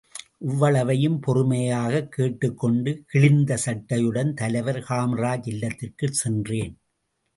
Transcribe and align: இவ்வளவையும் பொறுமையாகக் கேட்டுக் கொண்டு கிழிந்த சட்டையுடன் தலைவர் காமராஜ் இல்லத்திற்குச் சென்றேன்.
இவ்வளவையும் 0.39 1.19
பொறுமையாகக் 1.27 2.07
கேட்டுக் 2.07 2.57
கொண்டு 2.57 3.03
கிழிந்த 3.07 3.57
சட்டையுடன் 3.65 4.33
தலைவர் 4.33 4.83
காமராஜ் 4.89 5.47
இல்லத்திற்குச் 5.47 6.13
சென்றேன். 6.13 6.77